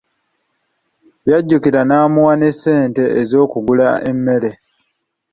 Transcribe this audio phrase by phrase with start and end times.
[1.29, 4.51] Yajjukira n'amuwa ne ssente ez'okugula emmere.